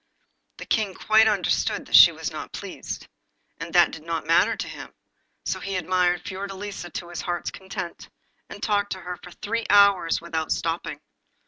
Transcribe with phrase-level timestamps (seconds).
[0.57, 3.07] The King quite understood that she was not pleased,
[3.59, 4.95] but that did not matter to him,
[5.45, 8.09] so he admired Fiordelisa to his heart's content,
[8.49, 11.01] and talked to her for three hours without stopping.